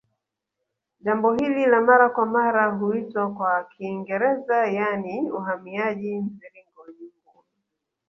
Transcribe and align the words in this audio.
Jambo 0.99 1.33
hili 1.33 1.65
la 1.65 1.81
mara 1.81 2.09
kwa 2.09 2.25
mara 2.25 2.65
huitwa 2.71 3.31
kwa 3.33 3.63
Kiingereza 3.63 4.67
yaani 4.71 5.31
uhamiaji 5.31 6.19
mviringo 6.19 6.85
Nyumbu 6.99 7.43